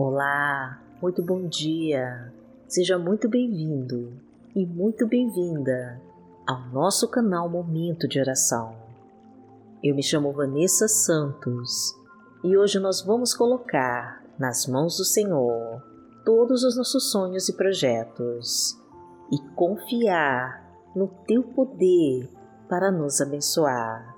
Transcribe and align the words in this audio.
Olá, 0.00 0.80
muito 1.02 1.20
bom 1.24 1.48
dia. 1.48 2.32
Seja 2.68 2.96
muito 2.96 3.28
bem-vindo 3.28 4.12
e 4.54 4.64
muito 4.64 5.08
bem-vinda 5.08 6.00
ao 6.46 6.68
nosso 6.68 7.08
canal 7.08 7.48
Momento 7.48 8.06
de 8.06 8.20
Oração. 8.20 8.76
Eu 9.82 9.96
me 9.96 10.02
chamo 10.04 10.30
Vanessa 10.30 10.86
Santos 10.86 11.96
e 12.44 12.56
hoje 12.56 12.78
nós 12.78 13.00
vamos 13.00 13.34
colocar 13.34 14.22
nas 14.38 14.68
mãos 14.68 14.98
do 14.98 15.04
Senhor 15.04 15.82
todos 16.24 16.62
os 16.62 16.76
nossos 16.76 17.10
sonhos 17.10 17.48
e 17.48 17.56
projetos 17.56 18.80
e 19.32 19.38
confiar 19.56 20.64
no 20.94 21.08
Teu 21.26 21.42
poder 21.42 22.30
para 22.68 22.92
nos 22.92 23.20
abençoar. 23.20 24.14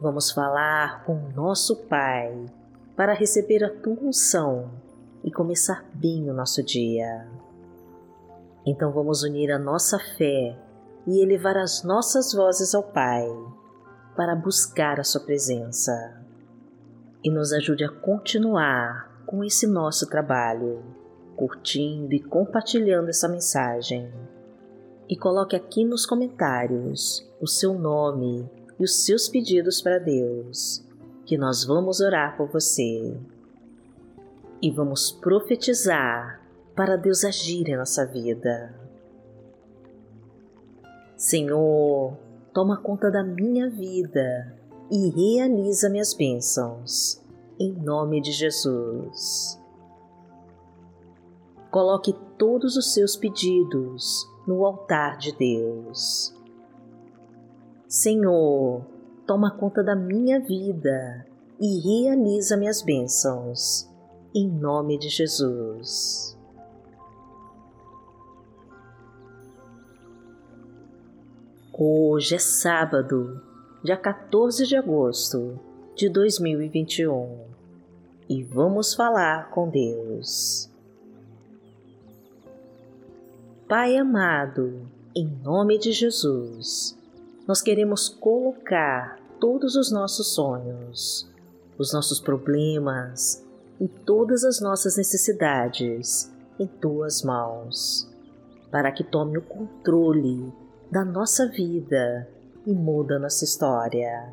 Vamos 0.00 0.32
falar 0.32 1.04
com 1.04 1.30
nosso 1.36 1.76
Pai 1.86 2.44
para 2.96 3.12
receber 3.12 3.64
a 3.64 3.70
tua 3.70 3.98
unção 4.00 4.70
e 5.24 5.30
começar 5.30 5.84
bem 5.94 6.30
o 6.30 6.34
nosso 6.34 6.62
dia. 6.62 7.26
Então 8.64 8.92
vamos 8.92 9.22
unir 9.22 9.50
a 9.50 9.58
nossa 9.58 9.98
fé 9.98 10.56
e 11.06 11.22
elevar 11.22 11.56
as 11.56 11.82
nossas 11.82 12.32
vozes 12.32 12.74
ao 12.74 12.82
Pai 12.82 13.26
para 14.16 14.36
buscar 14.36 15.00
a 15.00 15.04
Sua 15.04 15.20
presença. 15.20 15.92
E 17.22 17.30
nos 17.30 17.52
ajude 17.52 17.84
a 17.84 17.88
continuar 17.88 19.24
com 19.26 19.42
esse 19.42 19.66
nosso 19.66 20.06
trabalho, 20.08 20.82
curtindo 21.36 22.14
e 22.14 22.20
compartilhando 22.20 23.08
essa 23.08 23.28
mensagem. 23.28 24.12
E 25.08 25.16
coloque 25.16 25.56
aqui 25.56 25.84
nos 25.84 26.06
comentários 26.06 27.28
o 27.40 27.46
seu 27.46 27.74
nome 27.74 28.48
e 28.78 28.84
os 28.84 29.04
seus 29.04 29.28
pedidos 29.28 29.80
para 29.80 29.98
Deus 29.98 30.84
que 31.26 31.38
nós 31.38 31.64
vamos 31.64 32.00
orar 32.00 32.36
por 32.36 32.48
você 32.48 33.16
e 34.60 34.70
vamos 34.70 35.10
profetizar 35.10 36.40
para 36.74 36.96
Deus 36.96 37.24
agir 37.24 37.68
em 37.68 37.76
nossa 37.76 38.06
vida. 38.06 38.74
Senhor, 41.16 42.16
toma 42.52 42.76
conta 42.76 43.10
da 43.10 43.22
minha 43.22 43.70
vida 43.70 44.54
e 44.90 45.08
realiza 45.10 45.88
minhas 45.88 46.12
bênçãos, 46.12 47.22
em 47.58 47.72
nome 47.72 48.20
de 48.20 48.32
Jesus. 48.32 49.60
Coloque 51.70 52.12
todos 52.36 52.76
os 52.76 52.92
seus 52.92 53.16
pedidos 53.16 54.28
no 54.46 54.64
altar 54.64 55.16
de 55.16 55.32
Deus. 55.36 56.34
Senhor, 57.88 58.84
toma 59.26 59.50
conta 59.50 59.82
da 59.82 59.94
minha 59.94 60.40
vida 60.40 61.26
e 61.60 61.80
realiza 61.80 62.56
minhas 62.56 62.82
bênçãos. 62.82 63.88
Em 64.34 64.48
nome 64.48 64.98
de 64.98 65.08
Jesus. 65.08 66.36
Hoje 71.72 72.36
é 72.36 72.38
sábado, 72.38 73.40
dia 73.82 73.96
14 73.96 74.66
de 74.66 74.76
agosto 74.76 75.58
de 75.96 76.08
2021 76.08 77.44
e 78.28 78.42
vamos 78.42 78.94
falar 78.94 79.50
com 79.50 79.68
Deus. 79.68 80.70
Pai 83.68 83.96
amado, 83.96 84.88
em 85.16 85.26
nome 85.42 85.78
de 85.78 85.90
Jesus, 85.90 86.96
nós 87.46 87.60
queremos 87.60 88.08
colocar 88.08 89.18
todos 89.38 89.76
os 89.76 89.92
nossos 89.92 90.34
sonhos, 90.34 91.30
os 91.78 91.92
nossos 91.92 92.18
problemas 92.18 93.44
e 93.78 93.86
todas 93.86 94.44
as 94.44 94.60
nossas 94.60 94.96
necessidades 94.96 96.32
em 96.58 96.66
tuas 96.66 97.22
mãos, 97.22 98.10
para 98.70 98.90
que 98.90 99.04
tome 99.04 99.36
o 99.36 99.42
controle 99.42 100.52
da 100.90 101.04
nossa 101.04 101.46
vida 101.48 102.26
e 102.66 102.72
muda 102.72 103.18
nossa 103.18 103.44
história. 103.44 104.32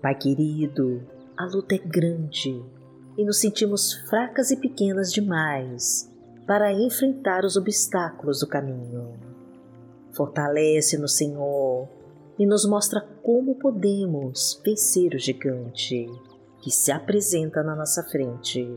Pai 0.00 0.14
querido, 0.14 1.02
a 1.36 1.44
luta 1.44 1.74
é 1.74 1.78
grande 1.78 2.64
e 3.18 3.24
nos 3.24 3.38
sentimos 3.40 3.92
fracas 4.08 4.50
e 4.50 4.56
pequenas 4.56 5.12
demais 5.12 6.10
para 6.46 6.72
enfrentar 6.72 7.44
os 7.44 7.56
obstáculos 7.56 8.40
do 8.40 8.46
caminho. 8.46 9.12
Fortalece-nos, 10.12 11.16
Senhor, 11.16 11.97
e 12.38 12.46
nos 12.46 12.64
mostra 12.64 13.00
como 13.22 13.56
podemos 13.56 14.60
vencer 14.64 15.14
o 15.14 15.18
gigante 15.18 16.06
que 16.60 16.70
se 16.70 16.92
apresenta 16.92 17.62
na 17.62 17.74
nossa 17.74 18.02
frente. 18.02 18.68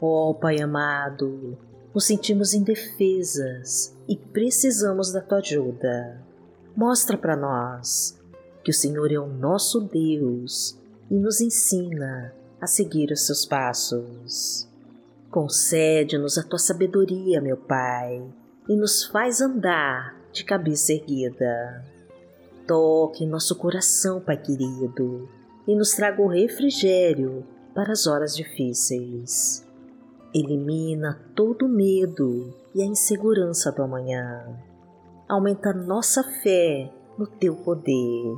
Ó 0.00 0.30
oh, 0.30 0.34
Pai 0.34 0.60
amado, 0.60 1.58
nos 1.94 2.06
sentimos 2.06 2.54
indefesas 2.54 3.96
e 4.06 4.16
precisamos 4.16 5.12
da 5.12 5.20
tua 5.20 5.38
ajuda. 5.38 6.20
Mostra 6.76 7.16
para 7.16 7.36
nós 7.36 8.18
que 8.62 8.70
o 8.70 8.74
Senhor 8.74 9.10
é 9.12 9.18
o 9.18 9.26
nosso 9.26 9.80
Deus 9.80 10.78
e 11.10 11.14
nos 11.14 11.40
ensina 11.40 12.34
a 12.60 12.66
seguir 12.66 13.10
os 13.10 13.26
seus 13.26 13.44
passos. 13.44 14.68
Concede-nos 15.30 16.38
a 16.38 16.42
tua 16.42 16.58
sabedoria, 16.58 17.40
meu 17.40 17.56
Pai, 17.56 18.22
e 18.68 18.76
nos 18.76 19.04
faz 19.04 19.40
andar 19.40 20.16
de 20.32 20.44
cabeça 20.44 20.92
erguida. 20.92 21.84
Toque 22.68 23.24
em 23.24 23.28
nosso 23.28 23.56
coração, 23.56 24.20
Pai 24.20 24.36
querido, 24.36 25.26
e 25.66 25.74
nos 25.74 25.92
traga 25.92 26.20
o 26.20 26.28
refrigério 26.28 27.42
para 27.74 27.92
as 27.92 28.06
horas 28.06 28.36
difíceis. 28.36 29.66
Elimina 30.34 31.18
todo 31.34 31.64
o 31.64 31.68
medo 31.68 32.54
e 32.74 32.82
a 32.82 32.84
insegurança 32.84 33.72
do 33.72 33.82
amanhã. 33.82 34.46
Aumenta 35.26 35.72
nossa 35.72 36.22
fé 36.22 36.92
no 37.16 37.26
Teu 37.26 37.56
poder 37.56 38.36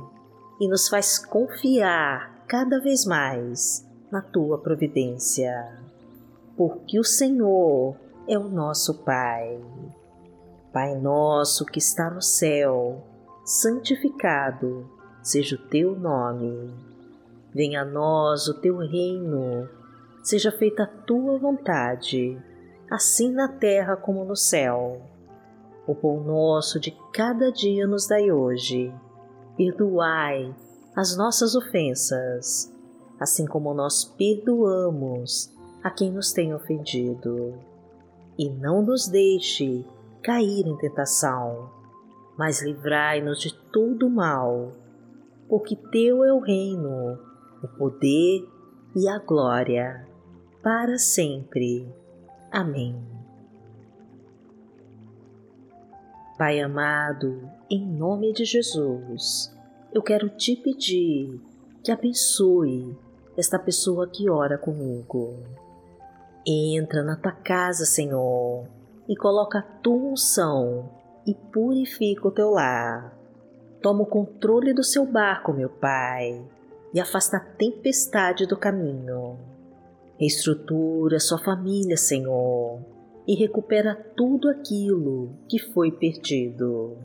e 0.61 0.67
nos 0.69 0.87
faz 0.87 1.19
confiar 1.19 2.45
cada 2.47 2.79
vez 2.79 3.05
mais 3.05 3.85
na 4.09 4.21
Tua 4.21 4.57
providência. 4.57 5.77
Porque 6.55 6.97
o 6.97 7.03
Senhor 7.03 7.97
é 8.29 8.37
o 8.37 8.47
nosso 8.47 9.03
Pai. 9.03 9.59
Pai 10.71 10.95
nosso 10.95 11.65
que 11.65 11.79
está 11.79 12.09
no 12.09 12.21
céu, 12.21 13.10
santificado 13.51 14.89
seja 15.21 15.57
o 15.57 15.67
teu 15.67 15.93
nome. 15.93 16.73
Venha 17.53 17.81
a 17.81 17.85
nós 17.85 18.47
o 18.47 18.53
teu 18.61 18.77
reino, 18.77 19.67
seja 20.23 20.53
feita 20.53 20.83
a 20.83 20.87
tua 20.87 21.37
vontade, 21.37 22.41
assim 22.89 23.29
na 23.29 23.49
terra 23.49 23.97
como 23.97 24.23
no 24.23 24.37
céu. 24.37 25.01
O 25.85 25.93
pão 25.93 26.23
nosso 26.23 26.79
de 26.79 26.95
cada 27.11 27.51
dia 27.51 27.85
nos 27.85 28.07
dai 28.07 28.31
hoje. 28.31 28.93
Perdoai 29.57 30.55
as 30.95 31.17
nossas 31.17 31.53
ofensas, 31.53 32.73
assim 33.19 33.45
como 33.45 33.73
nós 33.73 34.05
perdoamos 34.05 35.53
a 35.83 35.91
quem 35.91 36.09
nos 36.09 36.31
tem 36.31 36.53
ofendido. 36.53 37.59
E 38.37 38.49
não 38.49 38.81
nos 38.81 39.09
deixe 39.09 39.85
cair 40.23 40.65
em 40.65 40.77
tentação 40.77 41.80
mas 42.41 42.63
livrai-nos 42.63 43.39
de 43.39 43.53
todo 43.53 44.09
mal, 44.09 44.71
porque 45.47 45.75
Teu 45.75 46.23
é 46.23 46.33
o 46.33 46.39
reino, 46.39 47.19
o 47.61 47.67
poder 47.77 48.49
e 48.95 49.07
a 49.07 49.19
glória, 49.19 50.07
para 50.63 50.97
sempre. 50.97 51.87
Amém. 52.51 52.99
Pai 56.35 56.59
amado, 56.59 57.47
em 57.69 57.85
nome 57.85 58.33
de 58.33 58.43
Jesus, 58.43 59.55
eu 59.93 60.01
quero 60.01 60.27
te 60.29 60.55
pedir 60.55 61.39
que 61.83 61.91
abençoe 61.91 62.97
esta 63.37 63.59
pessoa 63.59 64.07
que 64.07 64.27
ora 64.31 64.57
comigo. 64.57 65.43
Entra 66.43 67.03
na 67.03 67.15
tua 67.15 67.33
casa, 67.33 67.85
Senhor, 67.85 68.65
e 69.07 69.15
coloca 69.15 69.59
a 69.59 69.61
tua 69.83 70.13
unção 70.13 71.00
e 71.25 71.33
purifica 71.33 72.27
o 72.27 72.31
teu 72.31 72.49
lar. 72.51 73.17
Toma 73.81 74.03
o 74.03 74.05
controle 74.05 74.73
do 74.73 74.83
seu 74.83 75.05
barco, 75.05 75.53
meu 75.53 75.69
Pai, 75.69 76.43
e 76.93 76.99
afasta 76.99 77.37
a 77.37 77.39
tempestade 77.39 78.45
do 78.45 78.57
caminho. 78.57 79.37
Reestrutura 80.19 81.19
sua 81.19 81.39
família, 81.39 81.97
Senhor, 81.97 82.79
e 83.27 83.35
recupera 83.35 83.95
tudo 84.15 84.49
aquilo 84.49 85.31
que 85.47 85.57
foi 85.57 85.91
perdido. 85.91 86.97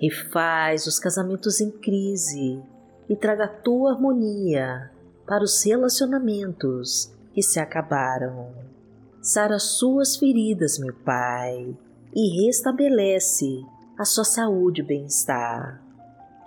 Refaz 0.00 0.86
os 0.86 0.98
casamentos 0.98 1.60
em 1.60 1.70
crise 1.70 2.62
e 3.08 3.16
traga 3.16 3.44
a 3.44 3.48
tua 3.48 3.92
harmonia 3.92 4.90
para 5.26 5.44
os 5.44 5.62
relacionamentos 5.62 7.12
que 7.34 7.42
se 7.42 7.60
acabaram. 7.60 8.54
Sara 9.20 9.58
suas 9.58 10.16
feridas, 10.16 10.78
meu 10.78 10.94
Pai, 11.04 11.76
e 12.14 12.44
restabelece 12.44 13.64
a 13.98 14.04
sua 14.04 14.24
saúde 14.24 14.80
e 14.82 14.84
bem-estar. 14.84 15.82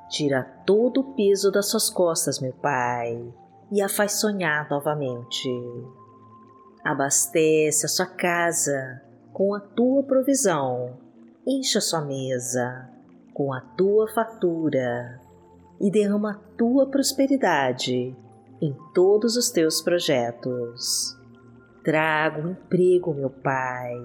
Tira 0.09 0.43
todo 0.65 1.01
o 1.01 1.13
peso 1.15 1.51
das 1.51 1.69
suas 1.69 1.89
costas, 1.89 2.39
meu 2.39 2.53
Pai, 2.53 3.33
e 3.71 3.81
a 3.81 3.87
faz 3.87 4.19
sonhar 4.19 4.69
novamente. 4.69 5.49
Abastece 6.83 7.85
a 7.85 7.89
sua 7.89 8.07
casa 8.07 9.01
com 9.31 9.53
a 9.53 9.59
tua 9.59 10.03
provisão, 10.03 10.97
encha 11.47 11.79
sua 11.79 12.01
mesa 12.01 12.89
com 13.33 13.53
a 13.53 13.61
tua 13.61 14.07
fatura 14.13 15.19
e 15.79 15.89
derrama 15.89 16.31
a 16.31 16.57
tua 16.57 16.87
prosperidade 16.87 18.15
em 18.61 18.75
todos 18.93 19.35
os 19.35 19.49
teus 19.49 19.81
projetos. 19.81 21.17
Traga 21.83 22.45
um 22.45 22.51
emprego, 22.51 23.13
meu 23.13 23.29
Pai, 23.29 23.95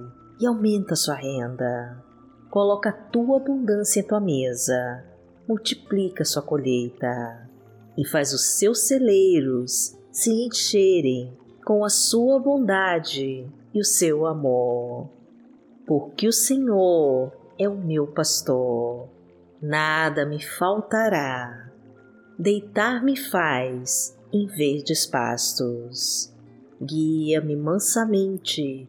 e 0.40 0.46
aumenta 0.46 0.94
sua 0.94 1.14
renda. 1.14 2.02
Coloca 2.50 2.90
a 2.90 2.92
tua 2.92 3.36
abundância 3.36 4.00
em 4.00 4.06
tua 4.06 4.20
mesa, 4.20 5.04
multiplica 5.48 6.24
sua 6.24 6.42
colheita 6.42 7.48
e 7.96 8.06
faz 8.06 8.32
os 8.32 8.58
seus 8.58 8.86
celeiros 8.86 9.96
se 10.10 10.30
encherem 10.30 11.36
com 11.64 11.84
a 11.84 11.88
sua 11.88 12.38
bondade 12.38 13.46
e 13.74 13.80
o 13.80 13.84
seu 13.84 14.26
amor. 14.26 15.10
Porque 15.86 16.26
o 16.26 16.32
Senhor 16.32 17.32
é 17.58 17.68
o 17.68 17.76
meu 17.76 18.06
pastor, 18.06 19.08
nada 19.60 20.24
me 20.24 20.42
faltará. 20.42 21.70
Deitar-me 22.38 23.16
faz 23.16 24.16
em 24.32 24.46
verdes 24.46 25.06
pastos. 25.06 26.32
Guia-me 26.82 27.56
mansamente 27.56 28.88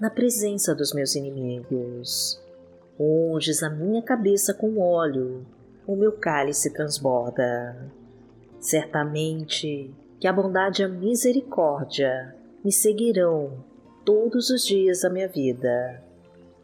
na 0.00 0.10
presença 0.10 0.74
dos 0.74 0.92
meus 0.92 1.14
inimigos. 1.14 2.42
Unges 2.98 3.62
a 3.62 3.70
minha 3.70 4.02
cabeça 4.02 4.54
com 4.54 4.78
óleo, 4.78 5.46
o 5.86 5.96
meu 5.96 6.12
cálice 6.12 6.72
transborda. 6.72 7.90
Certamente 8.60 9.94
que 10.18 10.26
a 10.26 10.32
bondade 10.32 10.82
e 10.82 10.84
a 10.84 10.88
misericórdia 10.88 12.34
me 12.64 12.72
seguirão 12.72 13.64
todos 14.04 14.50
os 14.50 14.64
dias 14.64 15.02
da 15.02 15.10
minha 15.10 15.28
vida 15.28 16.02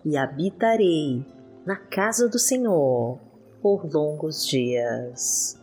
e 0.04 0.16
habitarei 0.16 1.24
na 1.64 1.76
casa 1.76 2.28
do 2.28 2.38
Senhor 2.38 3.18
por 3.60 3.84
longos 3.92 4.46
dias. 4.46 5.60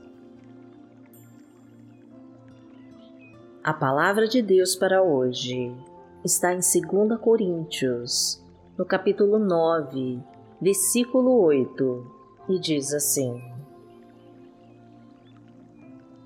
A 3.63 3.74
palavra 3.74 4.27
de 4.27 4.42
Deus 4.42 4.75
para 4.75 5.04
hoje 5.04 5.75
está 6.24 6.54
em 6.54 6.57
2 6.57 7.19
Coríntios, 7.21 8.44
no 8.77 8.86
capítulo 8.86 9.39
9, 9.39 10.19
versículo 10.62 11.42
8, 11.42 12.12
e 12.50 12.60
diz 12.60 12.94
assim: 12.94 13.42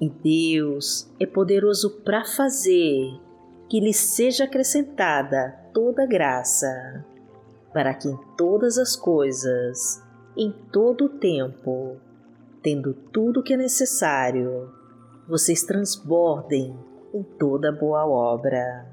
E 0.01 0.09
Deus 0.09 1.11
é 1.19 1.25
poderoso 1.25 2.01
para 2.01 2.25
fazer 2.25 3.19
que 3.69 3.79
lhe 3.79 3.93
seja 3.93 4.45
acrescentada 4.45 5.59
toda 5.73 6.05
graça, 6.05 7.05
para 7.71 7.93
que 7.93 8.07
em 8.07 8.17
todas 8.37 8.77
as 8.77 8.95
coisas, 8.95 10.01
em 10.35 10.51
todo 10.71 11.05
o 11.05 11.09
tempo, 11.09 11.97
tendo 12.61 12.93
tudo 12.93 13.39
o 13.41 13.43
que 13.43 13.53
é 13.53 13.57
necessário, 13.57 14.71
vocês 15.27 15.63
transbordem 15.63 16.75
em 17.13 17.23
toda 17.23 17.71
boa 17.71 18.05
obra. 18.07 18.92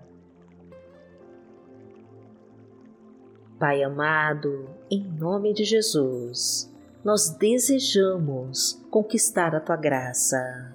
Pai 3.60 3.82
amado, 3.82 4.70
em 4.90 5.04
nome 5.04 5.52
de 5.52 5.64
Jesus, 5.64 6.72
nós 7.04 7.28
desejamos 7.28 8.82
conquistar 8.90 9.54
a 9.54 9.60
tua 9.60 9.76
graça 9.76 10.74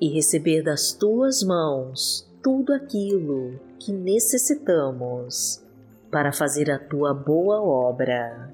e 0.00 0.08
receber 0.08 0.60
das 0.60 0.92
tuas 0.92 1.44
mãos 1.44 2.28
tudo 2.42 2.72
aquilo 2.72 3.60
que 3.78 3.92
necessitamos 3.92 5.64
para 6.10 6.32
fazer 6.32 6.68
a 6.68 6.80
tua 6.80 7.14
boa 7.14 7.62
obra. 7.62 8.52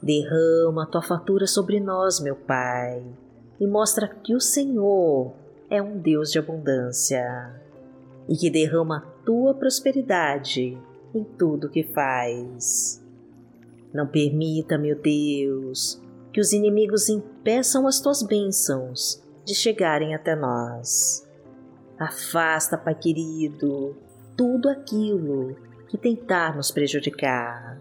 Derrama 0.00 0.84
a 0.84 0.86
tua 0.86 1.02
fatura 1.02 1.48
sobre 1.48 1.80
nós, 1.80 2.20
meu 2.20 2.36
Pai, 2.36 3.04
e 3.58 3.66
mostra 3.66 4.06
que 4.06 4.32
o 4.32 4.40
Senhor 4.40 5.32
é 5.68 5.82
um 5.82 5.98
Deus 5.98 6.30
de 6.30 6.38
abundância 6.38 7.52
e 8.28 8.36
que 8.36 8.48
derrama 8.48 8.98
a 8.98 9.24
tua 9.24 9.54
prosperidade 9.54 10.78
em 11.14 11.24
tudo 11.24 11.68
que 11.68 11.82
faz. 11.82 13.04
Não 13.92 14.06
permita, 14.06 14.78
meu 14.78 14.96
Deus, 14.96 16.00
que 16.32 16.40
os 16.40 16.52
inimigos 16.52 17.08
impeçam 17.08 17.86
as 17.86 18.00
tuas 18.00 18.22
bênçãos 18.22 19.22
de 19.44 19.54
chegarem 19.54 20.14
até 20.14 20.36
nós. 20.36 21.26
Afasta, 21.98 22.78
Pai 22.78 22.94
querido, 22.94 23.96
tudo 24.36 24.68
aquilo 24.68 25.56
que 25.88 25.98
tentar 25.98 26.56
nos 26.56 26.70
prejudicar. 26.70 27.80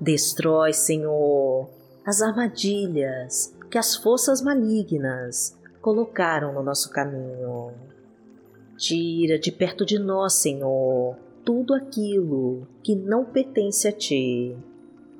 Destrói, 0.00 0.72
Senhor, 0.72 1.70
as 2.04 2.20
armadilhas 2.20 3.54
que 3.70 3.78
as 3.78 3.96
forças 3.96 4.42
malignas 4.42 5.58
colocaram 5.80 6.52
no 6.52 6.62
nosso 6.62 6.90
caminho. 6.90 7.72
Tira 8.76 9.38
de 9.38 9.50
perto 9.50 9.86
de 9.86 9.98
nós, 9.98 10.34
Senhor, 10.34 11.16
tudo 11.44 11.74
aquilo 11.74 12.66
que 12.82 12.94
não 12.94 13.24
pertence 13.24 13.86
a 13.88 13.92
Ti 13.92 14.56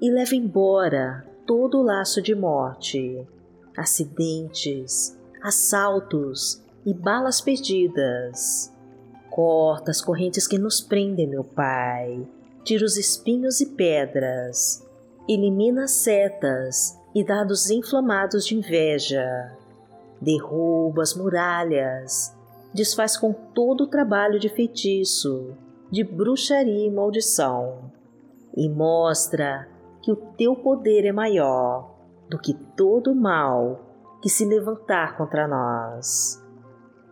e 0.01 0.11
leva 0.11 0.35
embora 0.35 1.25
todo 1.47 1.79
o 1.79 1.83
laço 1.83 2.23
de 2.23 2.35
morte, 2.35 3.27
acidentes, 3.77 5.19
assaltos 5.43 6.63
e 6.85 6.95
balas 6.95 7.41
perdidas. 7.41 8.73
Corta 9.31 9.91
as 9.91 10.01
correntes 10.01 10.47
que 10.47 10.59
nos 10.59 10.81
prendem, 10.81 11.27
meu 11.27 11.45
Pai. 11.45 12.27
Tira 12.63 12.85
os 12.85 12.97
espinhos 12.97 13.61
e 13.61 13.67
pedras. 13.67 14.87
Elimina 15.29 15.85
as 15.85 15.91
setas 15.93 16.99
e 17.15 17.25
dados 17.25 17.71
inflamados 17.71 18.47
de 18.47 18.57
inveja 18.57 19.57
derruba 20.25 21.03
as 21.03 21.15
muralhas, 21.15 22.35
desfaz 22.73 23.17
com 23.17 23.33
todo 23.33 23.85
o 23.85 23.87
trabalho 23.87 24.41
de 24.41 24.49
feitiço, 24.49 25.57
de 25.95 26.03
bruxaria 26.03 26.89
e 26.89 26.91
maldição, 26.91 27.93
e 28.57 28.69
mostra 28.69 29.69
que 30.03 30.11
o 30.11 30.17
teu 30.17 30.57
poder 30.57 31.05
é 31.05 31.13
maior 31.13 31.95
do 32.29 32.37
que 32.37 32.53
todo 32.77 33.13
o 33.13 33.15
mal 33.15 34.19
que 34.21 34.29
se 34.29 34.45
levantar 34.45 35.17
contra 35.17 35.47
nós. 35.47 36.43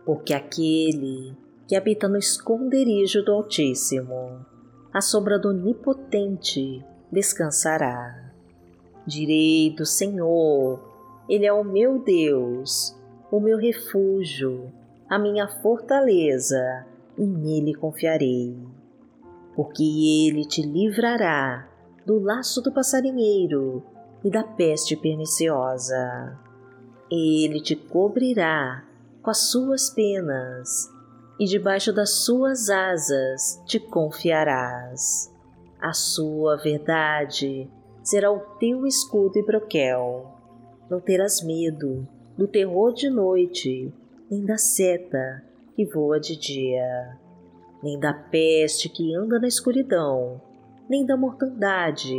Porque 0.05 0.33
aquele 0.33 1.33
que 1.65 1.77
habita 1.77 2.09
no 2.09 2.17
esconderijo 2.17 3.23
do 3.23 3.31
Altíssimo, 3.31 4.45
a 4.93 4.99
sombra 4.99 5.39
do 5.39 5.47
Onipotente 5.47 6.83
descansará. 7.09 8.33
Direi 9.07 9.73
do 9.73 9.85
Senhor, 9.85 10.77
Ele 11.29 11.45
é 11.45 11.53
o 11.53 11.63
meu 11.63 11.99
Deus 11.99 13.01
o 13.31 13.39
meu 13.39 13.57
refúgio, 13.57 14.71
a 15.09 15.17
minha 15.17 15.47
fortaleza, 15.47 16.85
e 17.17 17.25
nele 17.25 17.73
confiarei. 17.73 18.55
Porque 19.55 19.83
ele 19.83 20.45
te 20.45 20.61
livrará 20.61 21.67
do 22.05 22.19
laço 22.19 22.61
do 22.61 22.71
passarinheiro 22.71 23.83
e 24.23 24.29
da 24.29 24.43
peste 24.43 24.95
perniciosa. 24.95 26.37
Ele 27.11 27.61
te 27.61 27.75
cobrirá 27.75 28.83
com 29.21 29.29
as 29.29 29.49
suas 29.49 29.89
penas, 29.89 30.91
e 31.39 31.45
debaixo 31.45 31.93
das 31.93 32.11
suas 32.25 32.69
asas 32.69 33.61
te 33.65 33.79
confiarás. 33.79 35.31
A 35.79 35.93
sua 35.93 36.55
verdade 36.57 37.69
será 38.03 38.31
o 38.31 38.39
teu 38.59 38.85
escudo 38.85 39.37
e 39.37 39.43
broquel. 39.43 40.31
Não 40.89 40.99
terás 40.99 41.43
medo 41.43 42.07
do 42.37 42.47
terror 42.47 42.93
de 42.93 43.09
noite, 43.09 43.93
nem 44.29 44.45
da 44.45 44.57
seta 44.57 45.43
que 45.75 45.85
voa 45.85 46.19
de 46.19 46.35
dia, 46.35 47.17
nem 47.83 47.99
da 47.99 48.13
peste 48.13 48.87
que 48.87 49.13
anda 49.13 49.37
na 49.37 49.47
escuridão, 49.47 50.41
nem 50.89 51.05
da 51.05 51.17
mortandade 51.17 52.15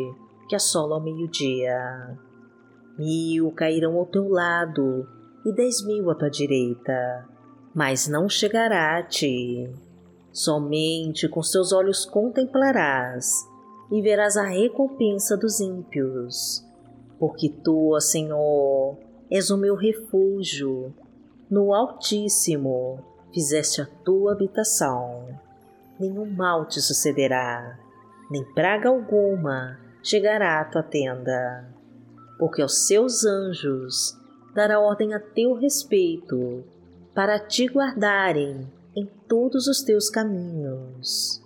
que 0.46 0.54
assola 0.54 0.96
ao 0.96 1.02
meio-dia. 1.02 2.18
Mil 2.98 3.50
cairão 3.52 3.96
ao 3.96 4.04
teu 4.04 4.28
lado 4.28 5.08
e 5.44 5.52
dez 5.52 5.84
mil 5.86 6.10
à 6.10 6.14
tua 6.14 6.30
direita, 6.30 7.26
mas 7.74 8.06
não 8.06 8.28
chegará 8.28 8.98
a 8.98 9.02
ti. 9.02 9.68
Somente 10.30 11.28
com 11.28 11.42
seus 11.42 11.72
olhos 11.72 12.04
contemplarás 12.04 13.30
e 13.90 14.02
verás 14.02 14.36
a 14.36 14.44
recompensa 14.44 15.36
dos 15.36 15.60
ímpios. 15.60 16.62
Porque 17.18 17.48
tu, 17.48 17.98
Senhor, 18.00 18.98
és 19.30 19.50
o 19.50 19.56
meu 19.56 19.76
refúgio, 19.76 20.92
no 21.50 21.72
Altíssimo 21.72 22.98
fizeste 23.32 23.80
a 23.80 23.86
tua 23.86 24.32
habitação. 24.32 25.28
Nenhum 25.98 26.26
mal 26.26 26.66
te 26.66 26.80
sucederá, 26.80 27.78
nem 28.28 28.44
praga 28.52 28.88
alguma 28.88 29.78
chegará 30.02 30.60
à 30.60 30.64
tua 30.64 30.82
tenda, 30.82 31.68
porque 32.36 32.60
aos 32.60 32.86
seus 32.86 33.24
anjos 33.24 34.18
dará 34.52 34.80
ordem 34.80 35.14
a 35.14 35.20
teu 35.20 35.54
respeito, 35.54 36.64
para 37.14 37.38
te 37.38 37.66
guardarem 37.66 38.68
em 38.96 39.06
todos 39.28 39.68
os 39.68 39.82
teus 39.82 40.10
caminhos. 40.10 41.40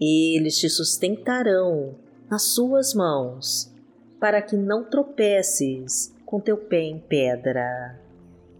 Eles 0.00 0.56
te 0.58 0.70
sustentarão 0.70 1.96
nas 2.30 2.54
suas 2.54 2.94
mãos, 2.94 3.74
para 4.20 4.40
que 4.40 4.56
não 4.56 4.84
tropeces 4.84 6.14
com 6.24 6.38
teu 6.38 6.56
pé 6.56 6.82
em 6.82 7.00
pedra. 7.00 7.98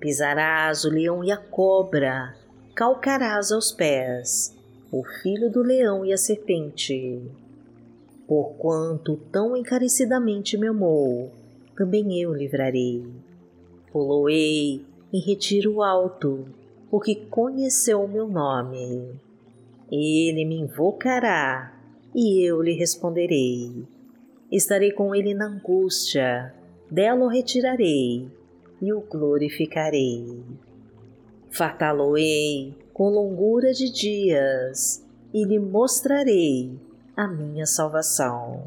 Pisarás 0.00 0.84
o 0.84 0.90
leão 0.90 1.22
e 1.22 1.30
a 1.30 1.36
cobra, 1.36 2.34
calcarás 2.74 3.52
aos 3.52 3.70
pés 3.70 4.60
o 4.92 5.02
filho 5.22 5.50
do 5.50 5.62
leão 5.62 6.04
e 6.04 6.12
a 6.12 6.18
serpente. 6.18 7.22
Porquanto 8.28 9.16
tão 9.32 9.56
encarecidamente 9.56 10.58
me 10.58 10.68
amou, 10.68 11.32
também 11.74 12.20
eu 12.20 12.34
livrarei. 12.34 13.02
Poloei 13.90 14.84
em 15.10 15.20
retiro 15.20 15.82
alto, 15.82 16.44
porque 16.90 17.14
conheceu 17.14 18.02
o 18.02 18.08
meu 18.08 18.28
nome. 18.28 19.18
Ele 19.90 20.44
me 20.44 20.60
invocará 20.60 21.74
e 22.14 22.46
eu 22.46 22.60
lhe 22.60 22.74
responderei. 22.74 23.86
Estarei 24.50 24.92
com 24.92 25.14
ele 25.14 25.32
na 25.32 25.46
angústia, 25.46 26.54
dela 26.90 27.24
o 27.24 27.28
retirarei 27.28 28.28
e 28.82 28.92
o 28.92 29.00
glorificarei. 29.00 30.42
Fartá-lo-ei 31.50 32.81
com 32.92 33.08
longura 33.08 33.72
de 33.72 33.90
dias 33.90 35.04
e 35.32 35.44
lhe 35.44 35.58
mostrarei 35.58 36.78
a 37.16 37.26
minha 37.26 37.66
salvação. 37.66 38.66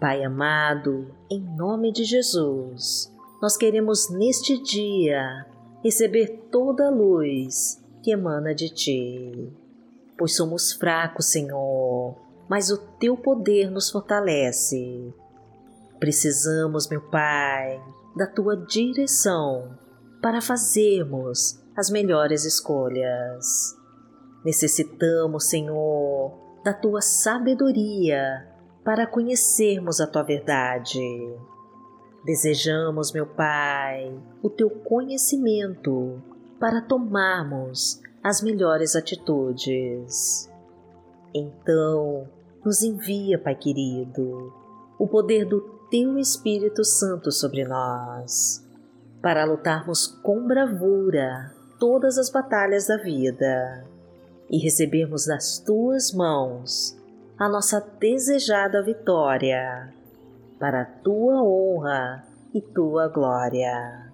Pai 0.00 0.24
amado, 0.24 1.14
em 1.30 1.40
nome 1.40 1.92
de 1.92 2.02
Jesus, 2.04 3.12
nós 3.40 3.56
queremos 3.56 4.10
neste 4.10 4.60
dia 4.60 5.46
receber 5.82 6.48
toda 6.50 6.88
a 6.88 6.90
luz 6.90 7.80
que 8.02 8.10
emana 8.10 8.52
de 8.52 8.68
Ti. 8.68 9.52
Pois 10.18 10.34
somos 10.36 10.72
fracos, 10.72 11.26
Senhor, 11.26 12.16
mas 12.48 12.70
o 12.70 12.78
Teu 12.98 13.16
poder 13.16 13.70
nos 13.70 13.90
fortalece. 13.90 15.14
Precisamos, 16.00 16.88
meu 16.88 17.00
Pai, 17.00 17.80
da 18.16 18.26
Tua 18.26 18.56
direção 18.56 19.78
para 20.22 20.40
fazermos 20.40 21.60
as 21.76 21.90
melhores 21.90 22.46
escolhas. 22.46 23.76
Necessitamos, 24.44 25.50
Senhor, 25.50 26.32
da 26.64 26.72
Tua 26.72 27.02
sabedoria 27.02 28.48
para 28.82 29.06
conhecermos 29.06 30.00
a 30.00 30.06
Tua 30.06 30.22
verdade 30.22 31.00
Desejamos, 32.24 33.12
meu 33.12 33.26
Pai, 33.26 34.16
o 34.40 34.48
teu 34.48 34.70
conhecimento 34.70 36.22
para 36.60 36.80
tomarmos 36.80 38.00
as 38.22 38.40
melhores 38.40 38.94
atitudes. 38.94 40.48
Então, 41.34 42.28
nos 42.64 42.80
envia, 42.80 43.40
Pai 43.40 43.56
querido, 43.56 44.52
o 45.00 45.08
poder 45.08 45.44
do 45.44 45.62
teu 45.90 46.16
Espírito 46.16 46.84
Santo 46.84 47.32
sobre 47.32 47.64
nós, 47.64 48.64
para 49.22 49.44
lutarmos 49.44 50.08
com 50.22 50.46
bravura 50.46 51.54
todas 51.78 52.18
as 52.18 52.28
batalhas 52.28 52.88
da 52.88 52.96
vida 52.96 53.84
e 54.50 54.58
recebermos 54.58 55.26
das 55.26 55.58
tuas 55.58 56.12
mãos 56.12 56.98
a 57.38 57.48
nossa 57.48 57.80
desejada 57.98 58.82
vitória 58.82 59.92
para 60.58 60.82
a 60.82 60.84
tua 60.84 61.42
honra 61.42 62.26
e 62.52 62.60
tua 62.60 63.08
glória. 63.08 64.12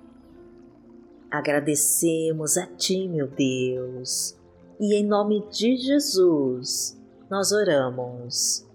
Agradecemos 1.30 2.56
a 2.56 2.66
Ti, 2.66 3.08
meu 3.08 3.26
Deus, 3.26 4.38
e 4.80 4.94
em 4.94 5.04
nome 5.04 5.46
de 5.50 5.76
Jesus 5.76 6.98
nós 7.28 7.52
oramos. 7.52 8.66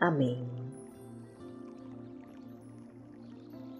Amém. 0.00 0.46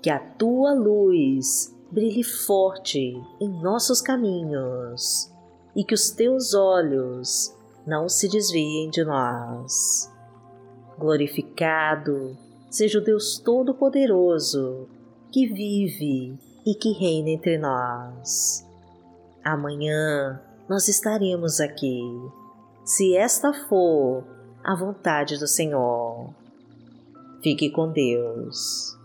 Que 0.01 0.09
a 0.09 0.19
Tua 0.19 0.73
luz 0.73 1.74
brilhe 1.95 2.25
forte 2.25 3.23
em 3.41 3.49
nossos 3.63 4.03
caminhos 4.03 5.33
e 5.77 5.85
que 5.85 5.95
os 5.95 6.11
Teus 6.11 6.53
olhos 6.53 7.55
não 7.87 8.09
se 8.09 8.29
desviem 8.29 8.91
de 8.91 9.05
nós. 9.05 10.13
Glorificado 10.99 12.37
seja 12.69 12.99
o 12.99 13.05
Deus 13.05 13.39
Todo-Poderoso 13.39 14.89
que 15.31 15.47
vive 15.47 16.37
e 16.67 16.75
que 16.75 16.93
reina 16.93 17.31
entre 17.31 17.59
nós. 17.59 18.67
Amanhã 19.45 20.41
nós 20.69 20.89
estaremos 20.89 21.61
aqui, 21.61 22.03
se 22.85 23.17
esta 23.17 23.53
for 23.69 24.25
a 24.65 24.75
vontade 24.75 25.39
do 25.39 25.47
Senhor. 25.47 26.35
Fique 27.43 27.71
com 27.71 27.93
Deus. 27.93 28.97